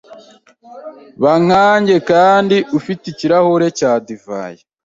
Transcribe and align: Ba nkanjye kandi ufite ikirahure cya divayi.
Ba 1.21 1.33
nkanjye 1.43 1.95
kandi 2.09 2.57
ufite 2.77 3.03
ikirahure 3.11 3.67
cya 3.79 3.91
divayi. 4.05 4.61